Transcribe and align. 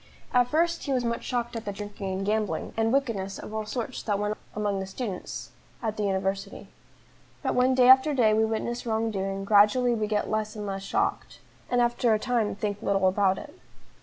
At 0.33 0.47
first 0.47 0.85
he 0.85 0.91
was 0.91 1.05
much 1.05 1.23
shocked 1.23 1.55
at 1.55 1.63
the 1.65 1.71
drinking 1.71 2.11
and 2.11 2.25
gambling, 2.25 2.73
and 2.75 2.91
wickedness 2.91 3.37
of 3.37 3.53
all 3.53 3.67
sorts 3.67 4.01
that 4.01 4.17
went 4.17 4.31
on 4.33 4.37
among 4.55 4.79
the 4.79 4.87
students 4.87 5.51
at 5.83 5.95
the 5.95 6.01
university. 6.05 6.69
But 7.43 7.53
when 7.53 7.75
day 7.75 7.87
after 7.87 8.15
day 8.15 8.33
we 8.33 8.43
witness 8.43 8.87
wrong 8.87 9.11
doing, 9.11 9.45
gradually 9.45 9.93
we 9.93 10.07
get 10.07 10.27
less 10.27 10.55
and 10.55 10.65
less 10.65 10.81
shocked, 10.81 11.37
and 11.69 11.79
after 11.81 12.15
a 12.15 12.17
time 12.17 12.55
think 12.55 12.81
little 12.81 13.07
about 13.07 13.37
it. 13.37 13.53